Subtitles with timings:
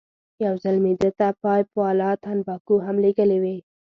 [0.45, 3.57] یو ځل مې ده ته پایپ والا تنباکو هم لېږلې وې.